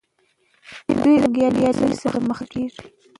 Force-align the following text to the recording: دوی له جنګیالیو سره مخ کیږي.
دوی 1.01 1.15
له 1.21 1.27
جنګیالیو 1.35 1.99
سره 2.01 2.17
مخ 2.27 2.39
کیږي. 2.51 2.79